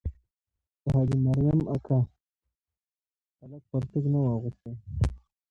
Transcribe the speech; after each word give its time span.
د 0.83 0.85
حاجي 0.93 1.17
مریم 1.25 1.59
اکا 1.75 1.99
هلک 3.39 3.63
پرتوګ 3.71 4.05
نه 4.13 4.19
وو 4.19 4.33
اغوستی. 4.35 4.73